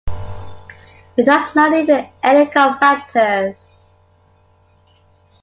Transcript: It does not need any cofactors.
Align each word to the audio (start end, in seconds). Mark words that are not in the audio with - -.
It 1.15 1.27
does 1.27 1.53
not 1.53 1.71
need 1.73 1.87
any 1.87 2.45
cofactors. 2.49 3.55